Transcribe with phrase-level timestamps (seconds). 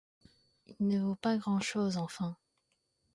[0.65, 2.35] Il ne vaut pas grand'chose, enfin.